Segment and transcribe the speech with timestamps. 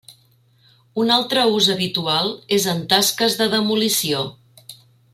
[1.03, 4.27] Un altre ús habitual és en tasques de demolició.